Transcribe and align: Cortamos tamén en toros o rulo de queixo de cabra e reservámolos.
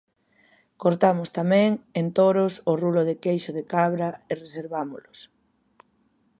Cortamos 0.81 1.29
tamén 1.37 1.69
en 1.99 2.07
toros 2.17 2.53
o 2.69 2.73
rulo 2.83 3.01
de 3.09 3.15
queixo 3.23 3.51
de 3.57 3.63
cabra 3.73 4.07
e 4.31 4.33
reservámolos. 4.43 5.19